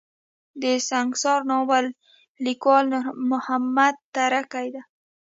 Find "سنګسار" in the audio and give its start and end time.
0.89-1.39